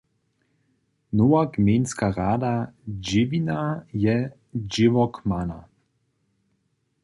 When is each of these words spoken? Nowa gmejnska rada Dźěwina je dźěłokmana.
Nowa 1.17 1.41
gmejnska 1.53 2.05
rada 2.17 2.53
Dźěwina 3.05 3.61
je 4.05 4.17
dźěłokmana. 4.71 5.59